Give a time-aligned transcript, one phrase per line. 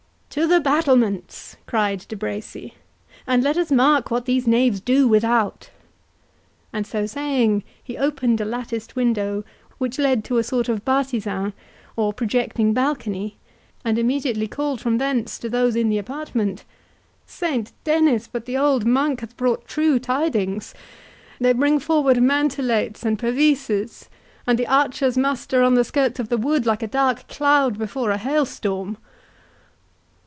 [0.35, 2.75] "To the battlements!" cried De Bracy,
[3.27, 5.69] "and let us mark what these knaves do without;"
[6.71, 9.43] and so saying, he opened a latticed window
[9.77, 11.51] which led to a sort of bartisan
[11.97, 13.39] or projecting balcony,
[13.83, 19.19] and immediately called from thence to those in the apartment—"Saint Dennis, but the old monk
[19.19, 24.07] hath brought true tidings!—They bring forward mantelets and pavisses, 32
[24.47, 28.11] and the archers muster on the skirts of the wood like a dark cloud before
[28.11, 28.95] a hailstorm."